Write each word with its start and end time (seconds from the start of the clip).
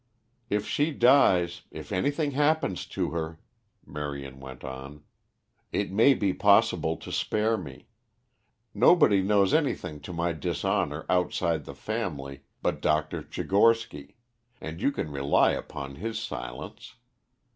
"If 0.49 0.65
she 0.67 0.89
dies, 0.89 1.61
if 1.69 1.91
anything 1.91 2.31
happens 2.31 2.87
to 2.87 3.11
her," 3.11 3.39
Marion 3.85 4.39
went 4.39 4.63
on, 4.63 5.03
"it 5.71 5.91
may 5.91 6.15
be 6.15 6.33
possible 6.33 6.97
to 6.97 7.11
spare 7.11 7.55
me. 7.55 7.85
Nobody 8.73 9.21
knows 9.21 9.53
anything 9.53 9.99
to 9.99 10.11
my 10.11 10.31
dishonor 10.33 11.05
outside 11.07 11.65
the 11.65 11.75
family 11.75 12.41
but 12.63 12.81
Dr. 12.81 13.21
Tchigorsky, 13.21 14.15
and 14.59 14.81
you 14.81 14.91
can 14.91 15.11
rely 15.11 15.51
upon 15.51 15.97
his 15.97 16.17
silence. 16.17 16.95